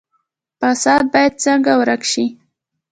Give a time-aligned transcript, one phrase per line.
[0.59, 2.25] فساد باید څنګه ورک شي؟